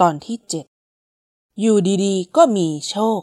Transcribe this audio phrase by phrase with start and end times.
[0.00, 0.66] ตอนที่เจ็ด
[1.60, 3.20] อยู่ดีๆ ก็มีโชค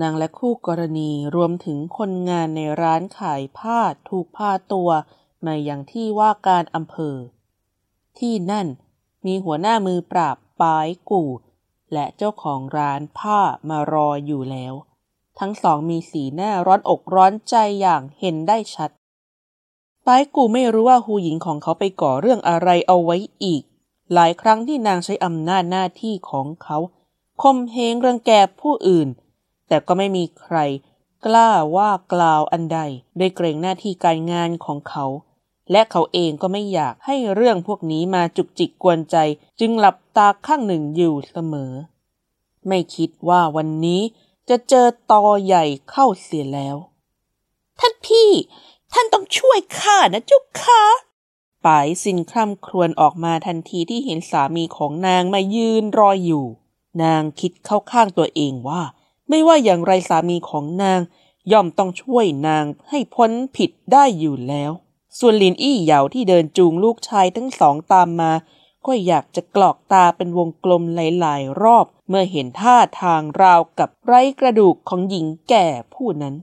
[0.00, 4.90] นางและคู่กรณีรวมถึงคนงานในร้านขายผ้าถูกพาตัว
[5.46, 7.16] มาอย่างที่ว่าการอำเภอ
[8.18, 8.66] ที่นั่น
[9.26, 11.30] มีหัวหน้ามือปราบปายกู่
[11.92, 14.74] และเจ้าของร้านผ้ามารออยู่แล้ว
[15.38, 18.90] ทั้งสองมีสีหน้าร้อนอกร้อนใจอย่างเห็นได้ชัด
[20.06, 23.62] ปายกูไม่รู้ว่าหูหญิงของเขาไปก่อเรื่องอะไรเอาไว้อีก
[24.14, 26.78] หลายครั้งที่นางใช้อำนาจหน้าที่ของเขา
[27.42, 29.08] คมเหงรังแกผู้อื่น
[29.68, 30.56] แต่ก็ไม่มีใคร
[31.26, 32.78] กล้าว่ากล่าวอันใด
[33.16, 35.06] โดยเกรงหน้าที่การงานของเขา
[35.72, 39.16] และเขาเองก็ไม่อยากให้เรื่องพวกนี้มาจุกจิกกวนใจ
[39.60, 41.72] จึงหลับตาข้างหนึ่งอยู่เสมอ
[42.68, 44.02] ไม่คิดว่าวันนี้
[44.48, 46.76] จะเจอตอใหญ่เข้าเสียแล้ว
[47.80, 48.30] ท่านพี่
[48.92, 50.82] ท่านต้องช่วยข้านะจุกค่ะ
[51.64, 56.46] ปายสินคร่ำครวญออกมาทันทีที่เห็นสามีของนางมายืนรออยู่
[57.02, 58.82] นางคิดเข้าข้างตัวเองว่า
[59.28, 61.00] ไม่ว่าอย่างไรสามีของนาง
[61.52, 64.72] ย่อมต้องช่วยนางให้พ้นผิดได้อยู่แล้ว
[65.18, 68.32] ส่วนลินอี้เหยาที่เดินจูงลูกชายทั้งสองตามมา
[68.86, 76.34] ก็อยากจะกรอกตาเป็นวงกลมหลายๆ รอบ เมื่อเห็นท่าทางราวกับไร้กระดูกของหญิงแก่ผู้นั้น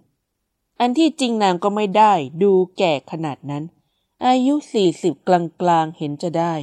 [0.80, 3.64] อันที่จริงนางก็ไม่ได้ดูแก่ขนาดนั้น
[4.26, 5.30] อายุสี่สิบก
[5.68, 6.54] ลางๆเห็นจะได้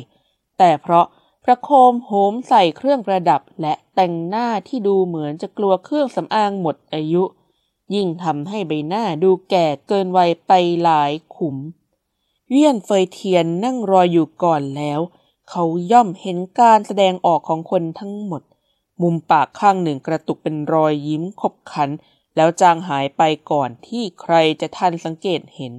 [0.59, 1.07] แต่เพราะ
[1.45, 7.23] ประโคมโหมใส่เครื่องประดับและแต่งหน้าที่ดูเหมือนจะกลัวเครื่องสำอางหมดอายุ
[7.95, 11.57] ยิ่งทำให้ใบหน้าดูแก่เกินวัยไปหลายขุม
[12.51, 15.01] เวียนเฟยเทียนนั่งรออยู่ก่อนแล้ว
[15.51, 18.43] เขาย่อมเห็นการแสดงออกของคนทั้งหมด
[19.03, 21.91] มุมปากข้างหนึ่งกระตุกเป็นรอยยิ้มขบขัน
[22.37, 25.73] แล้วจางหายไปก่อนที่ใครจะทันสังเกตเห็น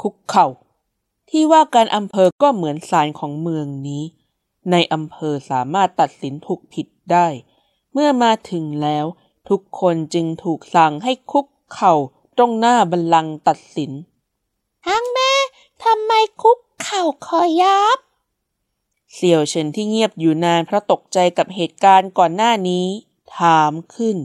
[0.00, 0.46] คุกเข่า
[1.30, 4.04] ที่ว่าการอำเภอก็เหมือนศาลของเมืองนี้
[4.70, 7.26] ในอำเภอสามารถตัดสินถูกผิดได้
[7.92, 9.06] เมื่อมาถึงแล้ว
[9.48, 11.94] ทุกคนจึงถูกสั่งให้คุกเข่า
[12.36, 13.92] ตรงหน้าบัลลังก์ตัดสิน
[14.86, 15.32] ทางแม่
[15.84, 16.12] ทำไม
[16.42, 17.98] คุกเข่าคอยับ
[19.14, 22.86] เสี่ยวเฉินที่เงียบอยู่นานเพราะตกใจกับเหตุการณ์ก่อนหน้านี้
[23.36, 24.16] ถามขึ้น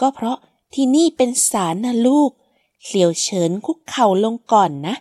[0.00, 0.36] ก็เพราะ
[0.74, 2.30] ที่นี่เป็นศาลนะลูก
[2.86, 4.96] เสี่ยวเฉินคุกเข่าลงก่อนนะ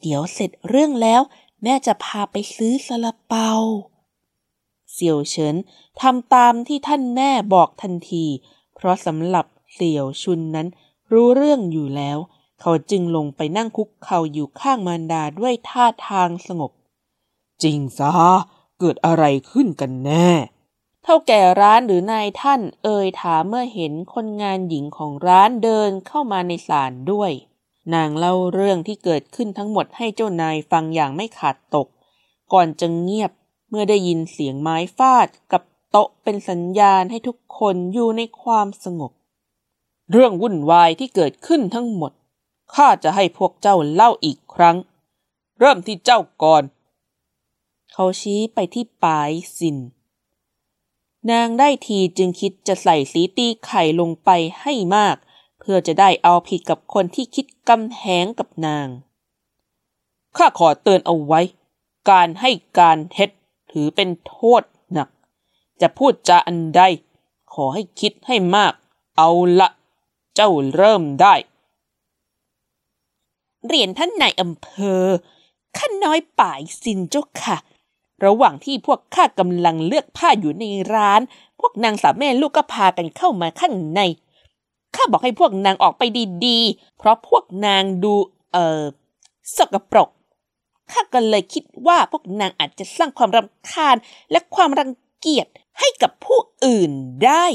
[0.00, 1.22] เดี๋ยวเสร็จเรื่องแล้ว
[1.62, 3.50] แม่จะพาไปซื้อซาลาเปา
[4.92, 5.56] เสี่ยวเฉิน
[6.00, 8.24] ทำตามที่ท่านแม่บอกทันที
[8.74, 10.68] เพราะสำหรับเสี่ยวชุนนั้น
[11.12, 12.18] รู้เรื่องอยู่แล้ว
[12.60, 16.72] เขาจึงลงไปนั่งคุกเข่าอยู่ข้างมารดาด้วยท่าทางสงบ
[17.62, 18.10] จริงซะ
[18.78, 20.28] เกิดอะไรขึ้นกันแน่
[21.02, 27.32] เท่าแก่ร้านหรือนายท่านเอ่ยถามเมื่อเห็นคนงานหญิงของร้านเดินเข้ามาในศาลด้วย
[27.94, 31.86] นางเล่าเรื่องที่เกิดขึ้นทั้งหมดให้เจ้านายฟังอย่างไม่ขาดตก
[32.52, 33.32] ก่อนจะเงียบ
[33.68, 39.12] เมื่อได้ยินเสียงไม้ฟาดกับโต๊ะเป็นสัญญาณให้ทุกคนอยู่ในความสงบ
[40.10, 42.12] เรื่องวุ่นวายที่เกิดขึ้นทั้งหมด
[42.74, 44.76] ข้าจะให้พวกเจ้าเล่าอีกครั้ง
[45.58, 46.62] เริ่มที่เจ้าก่อน
[47.92, 49.76] เขาชี้ไปที่ปลายสิน
[51.30, 54.30] นางได้ทีจึงคิดจะใส่สีตีไข่ลงไป
[54.60, 55.16] ให้มาก
[55.68, 58.88] พื่อจะได้เอาผิดกับคนที่คิดกำแหงกับนาง
[60.36, 61.40] ข้าขอเตือนเอาไว้
[62.10, 63.30] การให้การเท็จ
[63.72, 64.62] ถือเป็นโทษ
[64.92, 65.08] หนัก
[65.80, 66.82] จะพูดจาอันใด
[67.54, 68.72] ขอให้คิดให้มาก
[69.16, 69.68] เอาละ
[70.34, 71.34] เจ้าเริ่มได้
[73.66, 74.68] เรียนท่านนายอำเภ
[75.02, 75.04] อ
[75.76, 77.56] ข้าน้อยป่ายสินเจ้าค่ะ
[78.24, 81.20] ระหว่างที่พวกข้ากำลังเลือกผ้าอยู่ในร้าน
[81.60, 84.00] พวกนางสาวแม่ลูกก็พากันเข้ามาข้างใน
[85.12, 86.02] บอกให้พวกนางออกไป
[86.46, 88.14] ดีๆ เพราะพวกนางดู
[88.52, 88.82] เอ่อ
[89.56, 90.08] สกปรก
[90.92, 93.96] ข้าก็เลยคิดว่าพวกนางอาจจะสร้างความรำคาญ
[94.30, 95.46] และความรังเกียจ
[95.78, 96.90] ให้กับผู้อื่น
[97.24, 97.46] ได้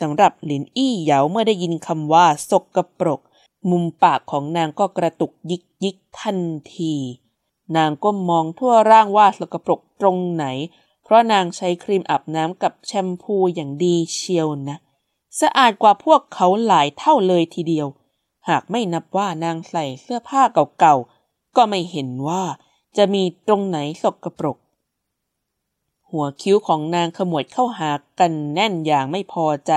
[0.00, 3.20] สำหรับหลินอี้เหยาเมื่อได้ยินคำว่าสกปรก
[3.70, 6.38] มุมปากของนางก็กระตุกยิกยิกทัน
[6.76, 6.94] ที
[7.76, 10.44] นางก็มองทั่วร่างว่าสกปรกตรงไหน
[11.04, 14.78] เพราะนางใช้ครีมอาบน้ำกับแชมพูอย่างดีเชียวนะ
[15.40, 17.88] สะอาดกว่าพวกเขาหลายเท่าเลยทีเดียว
[18.48, 20.42] หากไม่นับว่านางใส่เสื้อผ้า
[20.78, 22.44] เก่าๆ ก็ไม่เห็นว่า
[22.96, 24.58] จะมีตรงไหนสกปรก
[26.10, 29.72] หัวคิ้วของนางขมวดเข้าหากันแน่นอย่างไม่พอใจ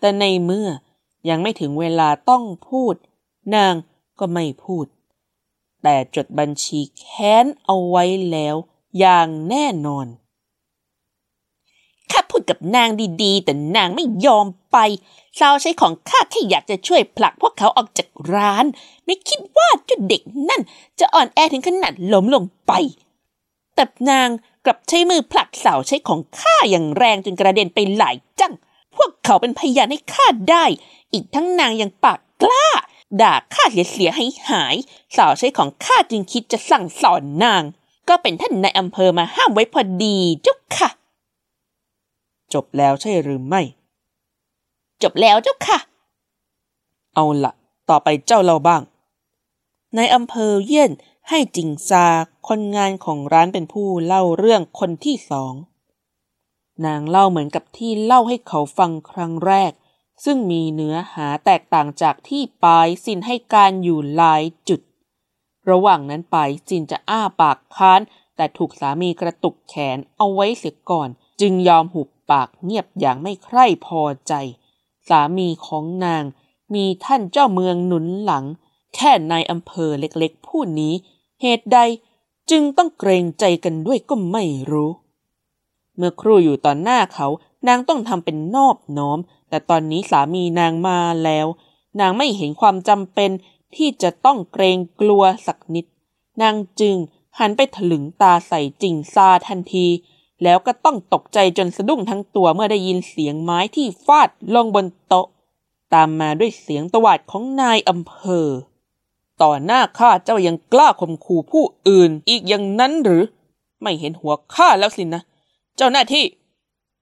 [0.00, 0.68] แต่ในเมื่อ
[1.28, 2.94] ยังไม่ถึงเวลาต้องพูด
[3.54, 3.74] นาง
[4.18, 4.86] ก็ไม่พูด
[5.82, 8.56] แต่จดบัญชีแค้นเอาไว้แล้ว
[8.98, 10.06] อย่างแน่นอน
[12.14, 12.88] ข้าพูดกับนาง
[13.22, 14.76] ดีๆ แต่นางไม่ยอมไป
[15.38, 18.64] สาวใช้ของข้าแค่อยากจะช่วยผลักพวกเขาออกจากร้าน
[19.04, 20.62] ไม่คิดว่าจุดเด็กนั่น
[21.00, 22.72] จะอ่อนแอถึงขนาดล้มลงไป
[23.74, 24.28] แต่นาง
[24.64, 28.52] กลับใช้มือผลักสาวใช้ของข้าอย่างแรงจนกระเด็นไปหลายจัง
[28.96, 30.64] พวกเขาเป็นพยานให้ข้าได้
[31.12, 32.66] อีกทั้งนางยังปากกล้า
[33.20, 34.76] ด่าข้าเสียๆให้หาย
[35.16, 37.62] สาวใช้ของข้าจึงคิดจะสั่งสอนนาง
[38.08, 40.88] ก็เป็นท่านนายอำเภอมาห้ามไว้พอดีเจ้าค่ะ
[42.52, 43.62] จบแล้วใช่หรือไม่
[45.02, 45.78] จบแล้วเจ้าค่ะ
[47.14, 47.52] เอาละ
[47.88, 48.82] ต่อไปเจ้าเล่าบ้าง
[49.96, 50.92] ในอำเภอเยี่ยน
[51.28, 52.06] ให้จิงซา
[52.48, 55.54] คนงานของร้านเป็นผู้เล่าเรื่องคนที่สอง
[56.86, 59.72] นางเล่าเหมือนกับที่เล่าให้เขาฟังครั้งแรก
[60.24, 64.80] ซึ่งมีเนื้อหาแตกต่างจากที่ปายซินให้การอยู่หลายจุด
[65.70, 68.00] ระหว่างนั้นปายซินจะอ้าปากค้าน
[68.36, 71.08] แต่ถูกสามีกระตุกแขนเอาไว้เสียก่อน
[71.40, 74.32] จึงยอมหุบ ปากเงียบอย่างไม่ใคร่พอใจ
[75.08, 76.24] สามีของนาง
[76.74, 78.44] มีท่านเจ้าเมืองหนุนหลัง
[78.94, 80.94] แค่นายอำเภอเล็กๆ ผู้นี้
[81.42, 81.78] เหตุใด
[82.50, 84.90] จึงต้องเกรงใจกันด้วยก็ไม่รู้
[85.96, 87.28] เมื่อครู่อยู่ต่อหน้าเขา
[87.68, 89.18] นางต้องทำเป็นนอบน้อม
[89.48, 91.46] แต่ตอนนี้สามีนางมาแล้ว
[92.00, 93.30] นางไม่เห็นความจำเป็น
[93.76, 95.86] ที่จะต้องเกรงกลัวสักนิด
[96.42, 96.96] นางจึง
[97.38, 99.86] หันไปถลึงตาใส่จิงซาทันที
[100.42, 105.26] แล้วก็ต้องตกใจจนสะดุ้งทั้งตัวเมื่อได้ยินเสียงไม้ที่ฟาดลงบนโต๊ะ
[105.94, 108.14] ตามมาด้วยเสียงตวาดของนายอำเภ
[108.46, 108.48] อ
[109.42, 113.22] ต่อหน้าข้าเจ้ายังกล้าข่มขู่ผู้อื่นอีกอย่างนั้นหรือ
[113.82, 115.22] ไม่เห็นหัวข้าแล้วสินะ
[115.76, 116.24] เจ้าหน้าที่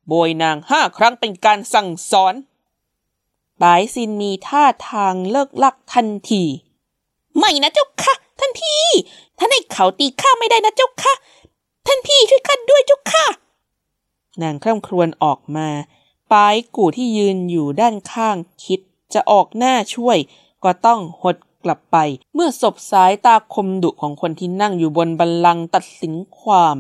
[0.06, 2.34] โบยนางห้าครั้งเป็นการสั่งสอน
[3.62, 6.44] ปายซินมีท่าทางเลิกลักทันที
[7.38, 8.86] ไม่นะเจ้าค่ะท่านพี่
[9.38, 11.14] ท่านให้เขาตีข้าไม่ได้นะเจ้าค่ะ
[11.86, 13.26] ท่านพี่ช่วยข้าด้วยจ้าค่ะ
[14.42, 15.68] นางคร่ำครวญออกมา
[16.32, 18.80] ปายกู่ที่ยืนอยู่ด้านข้างคิด
[19.14, 20.18] จะออกหน้าช่วย
[20.64, 21.96] ก็ต้องหดกลับไป
[22.34, 26.76] เมื่อศบสายตาคมดุของคนที่นั่งอยู่บนบัลลังก์ตัดสินความ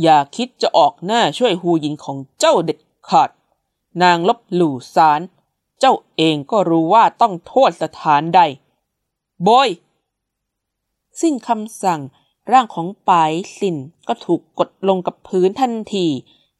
[0.00, 2.78] อย่าคิดจะออกหน้าช่วยฮูหยินของเจ้าเด็ด
[3.08, 3.30] ขาด
[4.02, 5.20] นางลบหลู่สาร
[5.80, 8.40] เจ้าเองก็รู้ว่าต้องโทษสถานใด
[9.46, 9.68] บอย
[11.20, 12.00] สิ้นคำสั่ง
[12.52, 13.76] ร่างของปายสิน
[14.08, 16.06] ก็ถูกกดลงกับพื้นทันที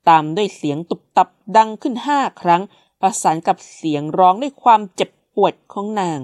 [0.08, 2.62] ตามด้วยเสียงตุบตับดังขึ้นห้าครั้ง
[3.00, 6.20] ประสานกับเสียงร้องด้วยความเจ็บปวดของนาง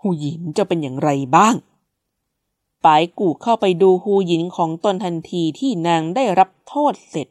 [0.00, 1.54] หูหยินจะเป็นอย่างไรบ้าง
[2.84, 7.28] ปายกู่เข้าไปดูหูหยินของตนทันทีที่นางได้รับโทษเสร็จ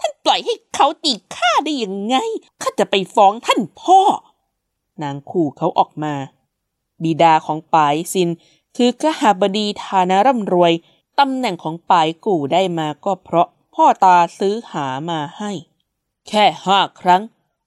[0.00, 2.16] ท่านปล่อยให้เขาตีข้าได้ยังไง
[2.62, 4.00] ข้าจะไปฟ้องท่านพ่อ
[5.02, 6.14] นางขู่เขาออกมา
[7.02, 8.28] บิดาของปายซิน
[8.76, 10.72] คือกหาบดีฐานะร่ำรวย
[11.18, 15.52] ตำแหน่งของปายกู่ได้มาก็เพราะพ่อตาซื้อหามาให้
[16.28, 17.22] แค่ห้าครั้ง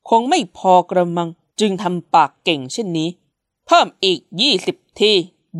[0.09, 1.29] คงไม่พอกระมัง
[1.59, 3.09] จึงทำปากเก่งเช่นนี้
[3.65, 5.11] เพิ่มอีกยี่สิบที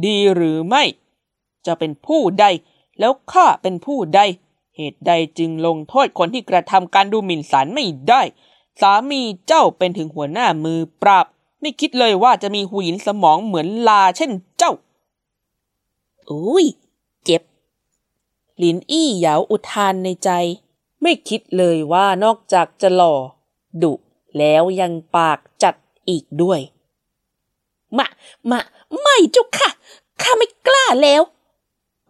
[0.06, 0.84] ดีหรือไม่
[1.66, 2.46] จะเป็นผู้ใด
[3.00, 4.20] แล้วข้าเป็นผู้ใด
[4.76, 8.22] เหตุใดจึงลงโทษคนที่กระทำการดูหมิ่นศาลไม่ได้
[8.82, 11.26] สามีเจ้าเป็นถึงหัวหน้ามือปราบ
[11.62, 14.72] ไม่คิดเลยว่าจะมีหูหยินสมองเหมือนลาเช่นเจ้า
[16.32, 16.66] อุ้ย
[17.26, 17.44] เจ็บ
[18.58, 20.30] หลินอี้เหยาอุทานในใจ
[21.02, 23.16] ไม่คิดเลยว่านอกจากจะหล่อ
[23.84, 23.94] ดุ
[24.38, 25.76] แล้วยังปากจัด
[26.10, 26.60] อีกด้วย
[27.98, 28.08] มา
[28.50, 28.60] มา
[29.02, 29.70] ไม่จ้าค่ะ
[30.22, 31.22] ข้าไม่กล้าแล้ว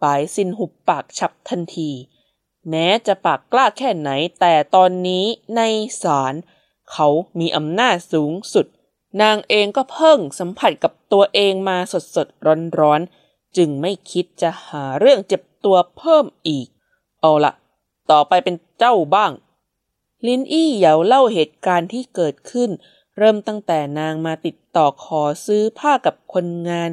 [0.02, 1.90] ปายซินหุบปากฉับทันที
[2.68, 5.24] แม้จะปากกล้าแค่ไหน แต่ตอนนี้
[5.56, 5.60] ใน
[6.02, 6.34] ศาล
[6.90, 8.66] เขามีอำนาจสูงสุด
[9.22, 13.23] นางเองก็เพิ่งสัมผัสกับตัวเองมาสดสดร้อนร้อนๆ
[13.56, 16.66] จึงไม่คิดจะหาเรื่องเจ็บตัวเพิ่มอีก
[17.20, 17.52] เอาละ
[18.10, 19.32] ต่อไปเป็นเจ้าบ้าง
[20.26, 22.70] ลินอี้เหยาเล่าเหตุการณ์ที่เกิดขึ้น
[23.18, 26.90] เริ่มตั้งแต่นางมาติดต่อขอซื้อผ้ากับคนงาน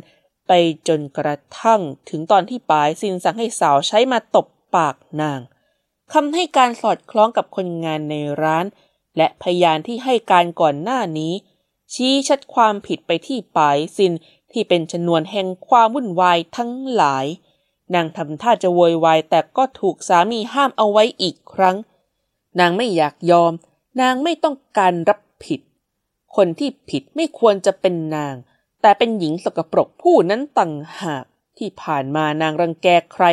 [0.47, 0.51] ไป
[0.87, 5.39] จนกระทั่งถึงตอนที่ปายซินสั่งให้สาวใช้มาตบปากนาง
[6.13, 8.65] คำให้การสอดคล้องกับคนงานในร้าน
[9.17, 11.33] และพยานที่ให้การก่อนหน้านี้
[11.93, 14.13] ชี้ชัดความผิดไปที่ปายซิน
[14.53, 17.25] ที่เป็นชนวนแห่งความวุ่นวายทั้งหลาย
[17.93, 21.77] นางทำท่าจะโวยวายแต่ก็ถูกสามีห้ามเอาไว้อีกครั้ง
[22.59, 23.53] นางไม่อยากยอม
[24.01, 25.59] นางไม่ต้องการรับผิด
[26.35, 28.35] คนที่ผิดไม่ควรจะเป็นนาง
[28.81, 31.25] แต่เป็นหญิงสกปรกผู้นั้นต่างหาก
[31.57, 33.25] ที่ผ่านมานางรังแกใคร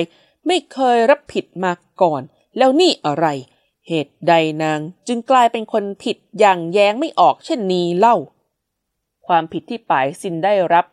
[0.47, 2.23] ไม่เคยรับผิดมาก่อน
[2.57, 3.27] แล้วนี่อะไร
[3.89, 4.33] เหตุใด
[4.63, 8.17] นางจึงกลายเป็นคนผิดอย่างแย้งไม่ออกเช่นนี้เล่า
[9.27, 10.87] ความผิดที่ป่ายซินได้รับ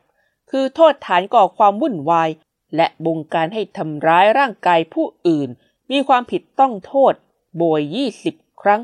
[0.57, 2.29] คือโทษฐานก่อความวุ่นวาย
[2.75, 5.49] และบงการให้ทำร้ายร่างกายผู้อื่น
[5.91, 7.13] มีความผิดต้องโทษ
[7.57, 8.81] โบยยี่สิบครั้ง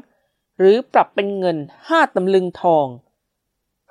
[0.57, 2.87] หรือปรับเป็นเงินห้าตำลึงทอง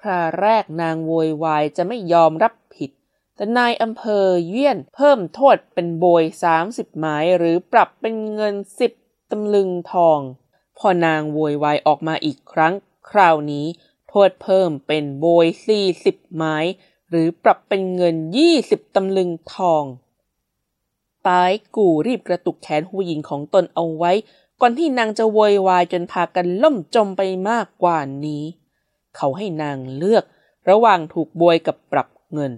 [0.01, 2.91] คราแรกนางโวยวายจะไม่ยอมรับผิด
[3.35, 6.25] แต่นายอำเภอเยี่ยนเพิ่มโทษเป็นโบย
[6.63, 8.55] 30 หมายหรือปรับเป็นเงิน
[8.93, 10.21] 10 ตำลึงทอง
[10.79, 12.75] พอนางโวยวายออกมาอีกครั้ง
[13.11, 13.67] คราวนี้
[14.09, 15.47] โทษเพิ่มเป็นโบย
[15.91, 16.57] 40ไม้
[17.11, 18.17] หรือปรับเป็นเงิน
[18.57, 19.85] 20 ตำลึงทอง
[21.26, 24.12] ปายกูรีบกระตุกแขนหูหญิงของตนเอาไว้
[24.61, 28.45] ก่อนที่นางจะโวยวายจนพากันล่มจมไปมากกว่านี้
[29.17, 30.25] เขาให้นางเลือก
[30.69, 32.52] ระหว่างถูกบวยกับปรับเงิน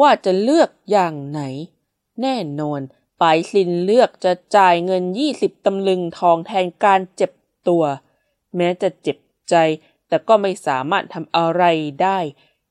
[0.00, 1.40] ว่าจะเลือกอย่างไหน
[2.22, 2.80] แน่นอน
[3.20, 7.32] ปายซินเลือกจะจ่ายเงินยี่สิบตำลึงทองแทนการเจ็บ
[7.68, 7.84] ตัว
[8.56, 9.18] แม้จะเจ็บ
[9.50, 9.54] ใจ
[10.08, 11.62] แต่ก็ไม่สามารถทำอะไร
[12.02, 12.18] ได้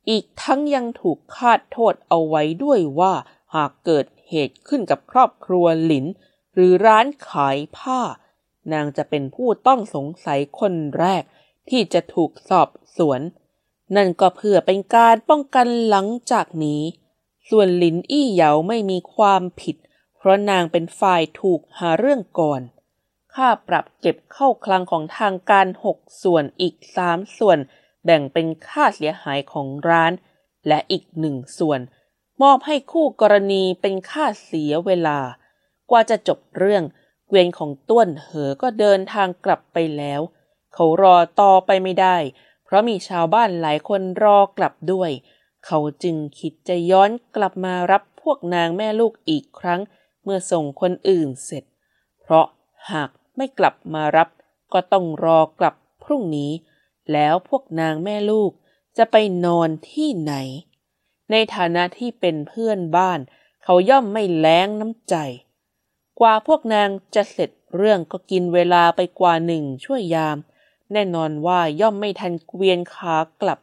[0.09, 3.13] อีกทั้งยังถูกคาดโทษเอาไว้ด้วยว่า
[3.55, 6.05] หากเกิดเหตุขึ้นกับครอบครัวหลิน
[6.53, 8.01] หรือร้านขายผ้า
[8.73, 11.23] นางจะเป็นผู้ต้องสงสัยคนแรก
[11.69, 13.21] ที่จะถูกสอบสวน
[13.95, 16.81] นั่นก็เพื่อเป็นการป้องกันหลังจากนี้
[17.49, 19.75] ส่วนหลินอี้เหยาไม่มีความผิด
[20.17, 22.61] เพราะนางเป็นฝ่ายถูกหาเรื่องก่อน
[23.33, 27.57] ค่าปรับเก็บเข้าคลังของทางการหกส่วนอีกสามส่วน
[28.05, 30.11] แบ่งเป็นค่าเสียหายของร้าน
[30.67, 31.79] และอีกหนึ่งส่วน
[32.41, 35.19] มอบให้คู่กรณีเป็นค่าเสียเวลา
[35.91, 36.83] กว่าจะจบเรื่อง
[37.27, 40.21] เกวียนของต้วนเหอก็เดินทางกลับไปแล้ว
[40.73, 42.17] เขารอต่อไปไม่ได้
[42.65, 45.11] เพราะมีชาวบ้านหลายคนรอกลับด้วย
[45.65, 49.81] เขาจึงคิดจะย้อนกลับมารับพวกนางแม่ลูกอีกครั้ง
[50.23, 51.63] เมื่อส่งคนอื่นเสร็จ
[52.21, 52.45] เพราะ
[52.91, 54.29] หากไม่กลับมารับ
[54.73, 56.51] ก็ต้องรอกลับพรุ่งนี้
[57.13, 58.51] แล้วพวกนางแม่ลูก
[58.97, 60.33] จะไปนอนที่ไหน
[61.31, 63.19] ในฐานะที่เป็นเพื่อนบ้าน
[63.63, 65.15] เขาย่อมไม่แล้งน้ำใจ
[66.19, 70.37] กว่าพวกนางจะเสร็จเรื่องก็กินเวลาไปกว่าหนึ่งชั่วยยาม
[70.91, 73.59] แน่นอนว่าย่อมไม่ทันเกวียนขากลับ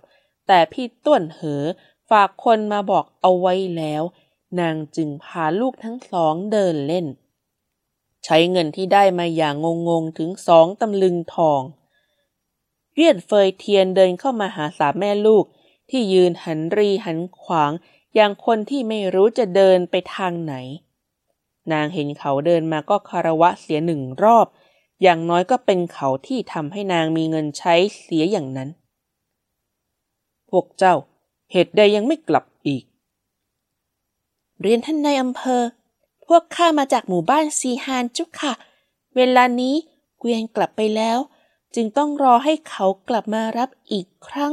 [0.46, 1.62] แต่พี่ต้วนเหอ
[2.10, 4.02] ฝากคนมาบอกเอาไว้แล้ว
[4.60, 7.06] นางจึงพาลูกทั้งสองเดินเล่น
[8.24, 9.54] ใช้เงินที่ได้มาอย่าง
[9.88, 11.60] งงๆถึงสองตำลึงทอง
[12.96, 15.44] เวียนเฟยเทียนเดินเข้ามาหาสามแม่ลูก
[15.90, 17.72] ที่ยืนหันรีหันขวาง
[18.14, 20.54] อย่างคนที่ไม่รู้จะเดินไปทางไหน
[21.72, 24.46] นางเห็นเขาเดินมาก็คารวะเสียหนึ่งรอบ
[25.02, 28.68] อย่างน้อยก็เป็นเขาที่ทำให้นางมีเงินใช้เสียอย่างนั้น
[30.50, 30.94] พวกเจ้า
[31.52, 32.84] เหตุใดยังไม่กลับอีก
[34.60, 35.62] เรียนท่านนายอำเภอ
[36.26, 38.52] พวกข้ามาจากหมู่บ้านซีฮานจุกค่ะ
[39.16, 39.74] เวลานี้
[40.18, 41.18] เกวียนกลับไปแล้ว
[41.76, 44.52] จึงต้องรอให้เขากลับมารับอีกครั้ง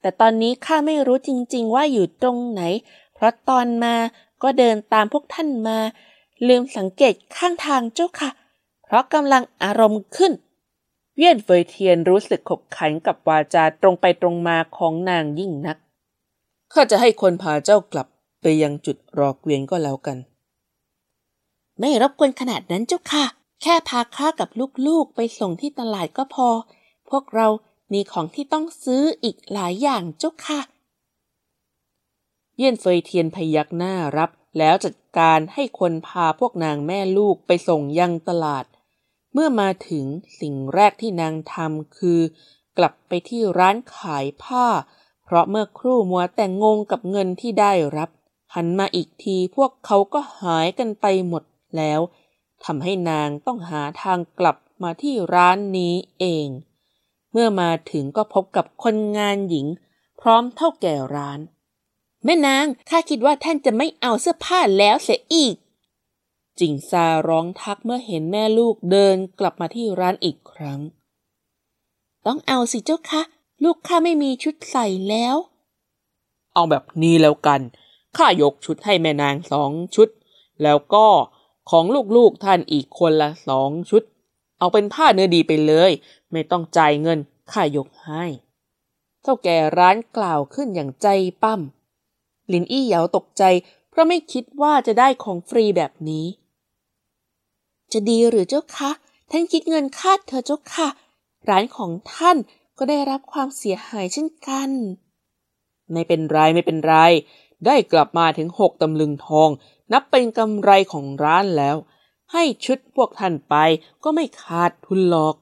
[0.00, 2.62] แต่ตอนนี้ข้าไม่รู้จริง ๆ ว่าอยู่ตรงไหน
[3.14, 3.94] เพราะตอนมา
[4.42, 5.78] ก็เดินตามพวกท่านมา
[6.48, 8.30] ลืมสังเกตข้างทางเจ้าค่ะ
[8.84, 10.32] เพราะกำลังอารมณ์ขึ้น
[11.16, 15.76] เวียนเฟยเทียนรู้สึกขบขันกับวาจาตรงไปตรงมาของนางยิ่งนัก
[16.72, 18.06] ข้าจะให้คนพาเจ้ากลับ
[18.40, 20.18] ไปยังจุดรอเกวียนก็แล้วกัน
[21.78, 23.24] ไม่รบกวนขนาดนั้นเจ้าค่ะ
[23.62, 24.48] แค่พาข้ากับ
[24.86, 26.48] ลูกๆไปส่งที่ตลาดก็พอ
[27.10, 27.46] พวกเรา
[27.92, 30.60] มีของที่ต้องซื้ออีกหลายอย่างเจ้าค่ะ
[32.56, 38.64] เยี่ยนเฟยเทียนพยักหน้ารับ แล้วจัดการให้คนพาพวกนางแม่ลูกไปส่งยังตลาด
[39.32, 40.04] เมื่อมาถึง
[40.40, 42.20] สิ่งแรกที่นางทำคือ
[42.78, 44.66] กลับไปที่ร้านขายผ้า
[45.24, 48.10] เพราะเมื่อครู่มัวแต่งงกับเงินที่ได้รับ
[48.54, 51.42] หันมาอีกทีพวกเขาก็หายกันไปหมด
[51.76, 52.00] แล้ว
[52.64, 56.48] ทำให้นางต้องหาทางกลับมาที่ร้านนี้เอง
[57.32, 59.66] เมื่อมาถึงก็พบกับคนงานหญิง
[60.20, 61.40] พร้อมเท่าแก่ร้าน
[62.24, 65.56] แม่นางข้าคิดว่าท่านจะไม่เอาเสื้อผ้าแล้วเสียอีก
[66.58, 70.80] จิงซาร้องทักเมื่อเห็นแม่ลูกเดินกลับมาที่ร้านอีกครั้ง
[72.26, 73.22] ต้องเอาสิเจ้าคะ
[73.64, 75.36] ลูกข้าไม่มีชุดใส่แล้ว
[76.54, 77.60] เอาแบบนี้แล้วกัน
[78.16, 80.08] ข้ายกชุดให้แม่นางสองชุด
[80.62, 81.06] แล้วก็
[81.70, 81.84] ของ
[82.16, 84.02] ลูกๆท่านอีกคนละสองชุด
[84.58, 85.90] เอาเป็นผ้าเนื้อดีไปเลย
[86.32, 87.18] ไม่ต้องจ่ายเงิน
[87.52, 88.24] ข้ายกให้
[89.22, 91.08] เท่าแก่ร้านกล่าวขึ้นอย่างใจ
[91.42, 91.60] ปั้ม
[92.52, 93.42] ลินอี้เหยาตกใจ
[93.90, 96.26] เพราะไม่คิดว่าจะได้ของฟรีแบบนี้
[97.92, 98.90] จะดีหรือเจ้าคะ
[99.30, 100.88] ท่านคิดเงินค่าเธอเจ้าค่ะ
[101.48, 102.36] ร้านของท่าน
[102.78, 104.70] ก็ได้รับความเสียหายเช่นกัน
[105.92, 106.94] ไม่เป็นไรไม่เป็นไร
[107.66, 109.50] ได้กลับมาถึงหกตำลึงทอง
[109.92, 111.76] นับเป็นกำไรของร้านแล้ว
[112.32, 113.54] ให้ชุดพวกท่านไป
[114.02, 115.34] ก็ไม่ขาดทุนหรอก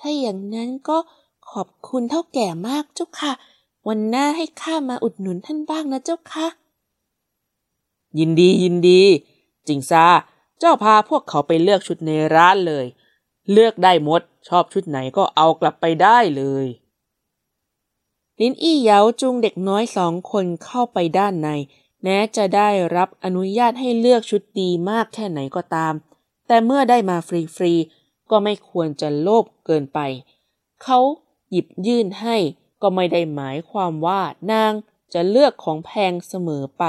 [0.00, 0.98] ถ้าอย่างนั้นก็
[1.50, 3.32] ขอบคุณเท่าแก่มากเจ้าค่ะ
[3.88, 6.46] วันหน้าให้ข้ามาอุดหนุนท่านบ้างนะเจ้าค่ะ
[8.18, 9.02] ยินดียินดี
[9.68, 10.04] จิงซา
[10.58, 12.86] เจ้าพาพวกเขาไปเลือกชุดในร้านเลย
[13.52, 16.66] เลือกได้หมด ชอบชุดไหนก็เอากลับไปได้เลย
[18.40, 21.48] ลินอี้เยาจูงเด็กน้อยสองคนเข้าไปด้านใน
[22.08, 25.94] แม้จะได้รับอนุญาตให้เลือกชุดดีมากแค่ไหนก็ตาม
[26.46, 29.98] แต่เมื่อได้มาฟรีๆ ก็ไม่ควรจะโลภเกินไป
[30.82, 31.00] เขา
[31.50, 32.36] หยิบยื่นให้
[32.82, 34.20] ก็ไม่ได้หมายความว่า
[34.52, 34.72] นาง
[35.12, 36.84] จะเลือกของแพงเสมอไป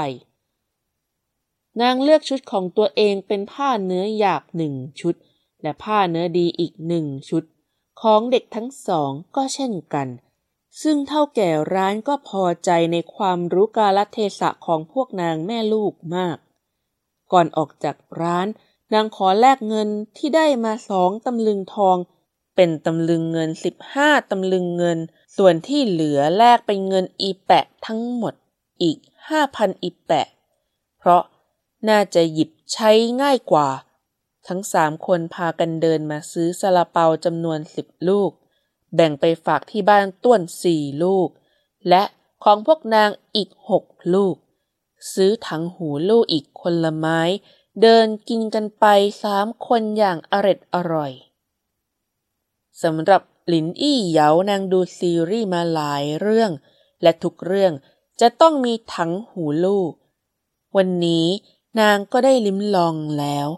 [1.80, 5.14] นางเลือกชุดของตัวเองเป็นผ้าเนื้อหยาบหนึ่งชุด
[5.62, 7.44] และผ้าเนื้อดีอีกหนึ่งชุด
[8.02, 10.08] ของเด็กทั้งสองก็เช่นกัน
[10.82, 16.36] ซึ่งเท่าแก่ร้านก็พอใจในความรู้กาลเทศะของพวกนางแม่ลูกมาก
[17.32, 18.46] ก่อนออกจากร้าน
[18.94, 21.96] นางขอแลกเงินที่ได้มาสองตำลึงทอง
[22.56, 24.98] เป็นตำลึงเงินสิบห้าตำลึงเงิน
[25.36, 28.34] ส่วนที่เหลือแลกเป็นเงินอีแปะทั้งหมด
[28.82, 30.26] อีกห้าพันอีแปะ
[30.98, 31.22] เพราะ
[31.88, 32.90] น่าจะหยิบใช้
[33.22, 33.68] ง่ายกว่า
[34.48, 38.30] ทั้งสามคนพากันเดินมาซื้อซาลาเปาจำนวนสิบลูก
[38.94, 41.28] แบ่งไปฝากที่บ้านต้วนสี่ลูก
[41.88, 42.02] และ
[42.44, 44.36] ของพวกนางอีกหกลูก
[45.12, 47.20] ซื้อถังหูลูกอีกคนละไม้
[47.82, 48.84] เดินกินกันไป
[49.22, 51.12] สามคนอย่างอร็ดอร่อย
[52.82, 56.50] สำหรับหลินอี้เหยานางดูซีรีส์มาหลายเรื่อง
[57.02, 57.72] และทุกเรื่อง
[58.20, 59.92] จะต้องมีถังหูลูก
[60.76, 61.26] วันนี้
[61.80, 63.48] นางก็ได้ลิ้มลองแล้ว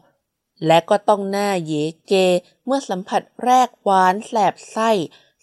[0.67, 1.73] และก็ต้องหน้าเย
[2.07, 2.13] เก
[2.65, 4.91] เมื่อสัมผัสแรกหวานแสบไส้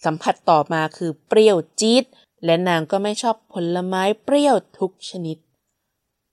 [0.04, 2.04] สัมผัสต่อมาคือเปรี้ยวจี๊ด
[2.44, 5.36] และนางก็ไม่ชอบผลไม้เปรี้ยวทุกชนิด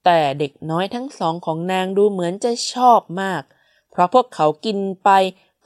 [0.06, 3.44] แต่เด็กน้อยทั้งสองของนางดูเหมือนจะชอบมาก
[3.92, 5.10] เพราะพวกเขากินไป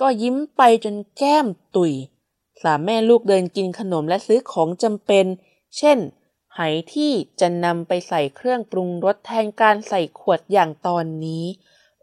[0.01, 1.93] ก็ยิ้มไปจนแก้มตุย
[2.61, 5.25] สามแม่ลูกเดินกินขนมและซื้อของจำเป็น
[5.77, 5.97] เช่น
[6.55, 6.59] ไห
[6.93, 11.45] ที่จะนำไปใส่เครื่องปรุงรสแทนการใส่ขวดอย่างตอนนี้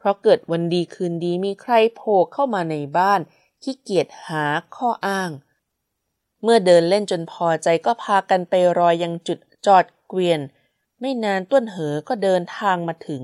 [0.07, 3.21] ราะเกิดวันดีคืนดีมีใครโผล่เข้ามาในบ้าน
[3.63, 4.45] ขี้เกียจหา
[4.77, 5.31] ข้ออ้าง
[6.43, 10.41] เมื่อเดินเล่นจนพอใจก็พากันไปรอยยังจุดจอดเกวียน
[11.01, 13.23] ไม่นานต้นเหอก็เดินทางมาถึง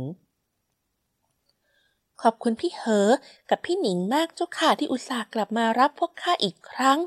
[2.23, 3.09] ขอบคุณพี่เหอ
[3.51, 6.99] กับพี่หนิงมากเจ้าค่ะที่อุตส่าห์กลับมารับพวกข้าอีกครั้ง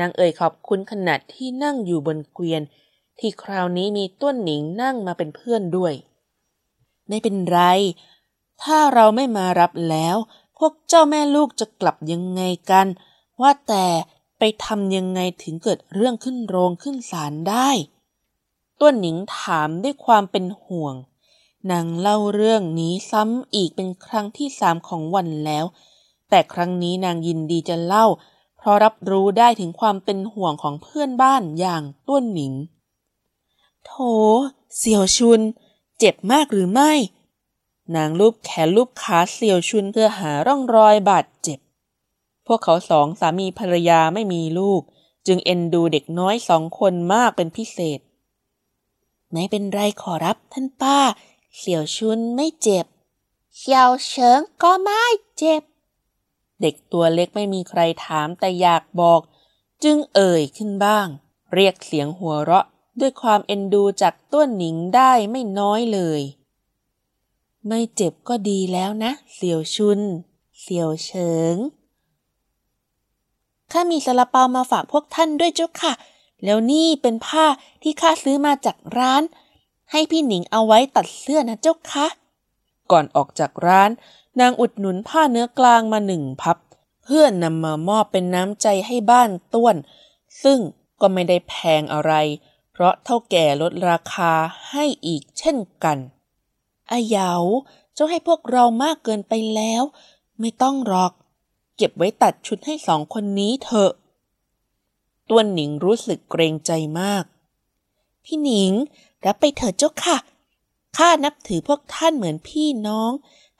[0.00, 2.62] นางเอ่ยขอบคุณขนาดที่นั่งอยู่บนเกวียน
[3.18, 5.94] ที่คราวนี้มีต้นหนิงนั่งมาเป็นเพื่อนด้วย
[7.08, 7.58] ไม่เป็นไร
[8.62, 10.16] ถ้าเราไม่มารับแล้ว
[10.58, 12.86] พวกเจ้าแม่ลูกจะกลับยังไงกัน
[13.40, 13.86] ว่าแต่
[14.38, 17.68] ไปทำยังไงถึงเกิดเรื่องขึ้นโรงขึ้นศาลได้
[18.80, 20.94] ต้นหนิงถามด้วยความเป็นห่วง
[21.70, 25.64] นางเล่าเรื่องนี้ซ้ำอีกเป็นครั้งที่สามของวันแล้ว
[26.30, 28.06] แต่ครั้งนี้นางยินดีจะเล่า
[28.56, 32.52] เพราะรับรู้ได้ถึงความเป็นห่วงของเพื่อนบ้านอย่างต้นหนิง
[33.84, 33.92] โถ
[34.76, 35.40] เสี่ยวชุน
[35.98, 36.92] เจ็บมากหรือไม่
[37.94, 41.58] นางลูบแขนลูบขาเสี่ยวชุนเพื่อหาร่องรอยบาดเจ็บ
[42.46, 44.82] พวกเขาสองสามีภรรยาไม่มีลูก
[45.26, 48.00] จึงเอ็นดูเด็กน้อยสองคนมากเป็นพิเศษ
[49.32, 50.98] ไม่เป็นไรขอรับท่านป้า
[51.58, 52.86] เสี่ยวชุนไม่เจ็บ
[53.58, 55.02] เสี่ยวเฉิงก็ไม่
[55.36, 55.62] เจ็บ
[56.60, 59.20] เด็กตัวเล็กไม่มีใครถามแต่อยากบอก
[59.84, 61.06] จึงเอ่ยขึ้นบ้าง
[61.54, 62.66] เรียกเสียงหัวเราะ
[63.00, 66.20] ด้วยความเอ็นดูจากต้นหนิงได้ไม่น้อยเลย
[67.68, 70.00] ไม่เจ็บก็ดีแล้วนะ เสี่ยวชุน
[70.60, 71.54] เสี่ยวเฉิง
[73.72, 75.92] ข้ามีซาลาเปามาฝากพวกท่านด้วยเจ้าค่ะ
[76.44, 77.46] แล้วนี่เป็นผ้า
[77.82, 79.22] ที่ข้าซื้อมาจากร้าน
[79.92, 82.06] ให้พี่หนิงเอาไว้ตัดเสื้อนะเจ้าค่ะ
[82.90, 83.90] ก่อนออกจากร้าน
[84.40, 86.56] นางอุดหนุนผ้าเนื้อกลางมาหนึ่งพับ
[87.04, 89.76] เพื่อนนำมามอบเป็นน้ำใจให้บ้านต้วน
[90.42, 90.58] ซึ่ง
[91.00, 92.12] ก็ไม่ได้แพงอะไร
[92.72, 94.32] เพราะเท่าแก่ลดราคา
[94.70, 95.98] ให้อีกเช่นกัน
[96.90, 97.32] อาเหยา
[97.94, 99.82] เจ้าให้พวกเรามากเกินไปแล้ว
[100.40, 101.12] ไม่ต้องหรอก
[101.76, 103.92] เก็บไว้ตัดชุดให้สองคนนี้เถอะ
[105.28, 106.70] ต้วหนิงรู้สึกเกรงใจ
[107.00, 107.24] มาก
[108.24, 108.72] พี่หนิง
[109.24, 110.16] รับไปเถิดเจ้าค่ะ
[110.96, 113.12] ข้านับถือพวกท่านเหมือนพี่น้อง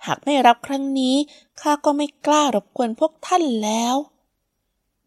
[0.04, 1.16] หากไม่รับครั้งนี้
[1.60, 3.96] ข้าก็ไม่กล้ารบกวนพวกท่านแล้ว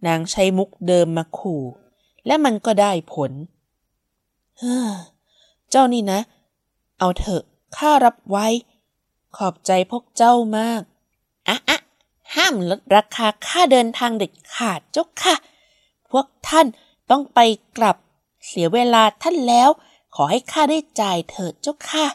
[0.06, 1.64] นางใช้มุกเดิมมาขู่
[2.26, 3.32] และมันก็ได้ผล
[4.60, 4.92] เฮ้อ
[5.70, 6.20] เจ้านี่นะ
[7.00, 7.44] เอาเถอะ
[7.78, 8.48] ข้ารับไว้
[9.38, 10.82] ขอบใจพวกเจ้ามาก
[11.48, 11.80] อะอะ
[12.36, 15.36] ห้ามลดราคาค่าเดินทางเด็ดขาดเจ้าค่ะ
[16.12, 16.68] พวกท่าน
[17.12, 17.40] ต้องไป
[17.78, 17.98] กลับ
[18.48, 19.70] เสียเวลาท่านแล้ว
[20.16, 22.06] ขอให้ข้าได้จ่ายเถิดเจ้าค่ะ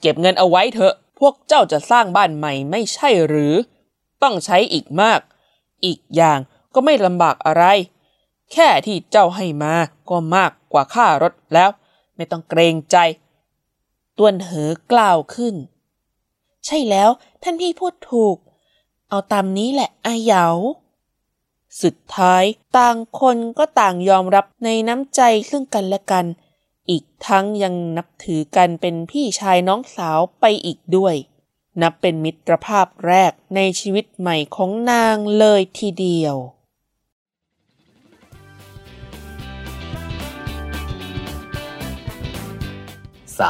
[0.00, 3.54] เก็บเงินเอาไว้เถอะ พวกเจ้าจะสร้างบ้านใหม่ไม่ใช่หรือ
[4.22, 5.20] ต้องใช้อีกมาก
[5.84, 6.38] อีกอย่าง
[6.74, 7.64] ก็ไม่ลำบากอะไร
[8.52, 9.74] แค่ที่เจ้าให้มา
[10.10, 11.70] ก็มากกว่าค่ารถแล้ว
[12.16, 12.96] ไม่ต้องเกรงใจ
[14.18, 15.54] ต้วนเหอกล่าวขึ้น
[16.66, 17.10] ใช่แล้ว
[17.42, 18.36] ท่านพี่พูดถูก
[19.08, 20.46] เอาตามนี้แหละอาเหยา
[21.82, 22.44] สุดท้าย
[22.76, 25.20] ต่างคนก็ต่างยอมรับในน้ำใจ
[25.50, 26.26] ซึ่งกันและกัน
[26.90, 31.14] อีกทั้งยังนับถือกันเป็นพี่ชายน้องสาวไปอีกด้วย
[31.82, 36.36] นับเป็นมิตรภาพแรกในชีวิตใหม่ของนางเลยทีเดียว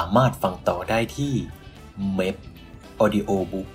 [0.00, 1.34] ามารถฟังต่อได้ที่
[2.18, 2.36] m e p
[3.02, 3.68] Audio Book